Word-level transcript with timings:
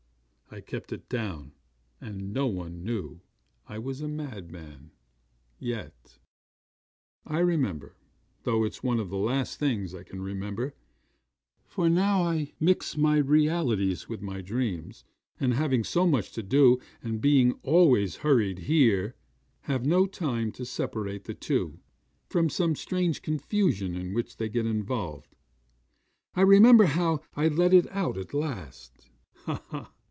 I 0.53 0.59
kept 0.59 0.91
it 0.91 1.07
down; 1.07 1.53
and 2.01 2.33
no 2.33 2.45
one 2.45 2.83
knew 2.83 3.21
I 3.69 3.79
was 3.79 4.01
a 4.01 4.07
madman 4.09 4.91
yet. 5.59 6.19
'I 7.25 7.39
remember 7.39 7.95
though 8.43 8.65
it's 8.65 8.83
one 8.83 8.99
of 8.99 9.09
the 9.09 9.15
last 9.17 9.57
things 9.59 9.95
I 9.95 10.03
can 10.03 10.21
remember: 10.21 10.75
for 11.63 11.87
now 11.89 12.23
I 12.23 12.51
mix 12.59 12.97
up 12.97 13.01
realities 13.29 14.09
with 14.09 14.21
my 14.21 14.41
dreams, 14.41 15.05
and 15.39 15.53
having 15.53 15.85
so 15.85 16.05
much 16.05 16.33
to 16.33 16.43
do, 16.43 16.79
and 17.01 17.21
being 17.21 17.53
always 17.63 18.17
hurried 18.17 18.59
here, 18.59 19.15
have 19.61 19.85
no 19.85 20.05
time 20.05 20.51
to 20.51 20.65
separate 20.65 21.23
the 21.23 21.33
two, 21.33 21.79
from 22.27 22.49
some 22.49 22.75
strange 22.75 23.21
confusion 23.21 23.95
in 23.95 24.13
which 24.13 24.35
they 24.35 24.49
get 24.49 24.65
involved 24.65 25.33
I 26.33 26.41
remember 26.41 26.87
how 26.87 27.21
I 27.37 27.47
let 27.47 27.73
it 27.73 27.89
out 27.89 28.17
at 28.17 28.33
last. 28.33 29.07
Ha! 29.45 29.63
ha! 29.69 29.93